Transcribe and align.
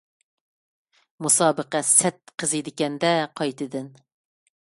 مۇسابىقە 1.25 1.81
سەت 1.91 2.33
قىزىيدىكەن-دە 2.45 3.13
قايتىدىن. 3.43 3.93